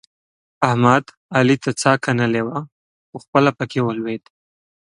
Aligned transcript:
احمد؛ 0.67 1.03
علي 1.37 1.55
ته 1.63 1.71
څا 1.81 1.91
کنلې 2.03 2.41
وه؛ 2.47 2.57
خو 3.07 3.15
خپله 3.23 3.51
په 3.57 3.63
کې 3.71 3.79
ولوېد. 3.83 4.23